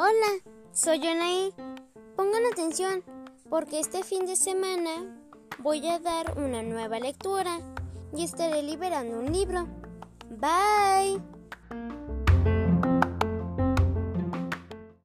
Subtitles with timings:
[0.00, 1.52] Hola, soy Yonaí.
[2.14, 3.02] Pongan atención,
[3.50, 5.18] porque este fin de semana
[5.58, 7.58] voy a dar una nueva lectura
[8.14, 9.66] y estaré liberando un libro.
[10.30, 11.20] Bye.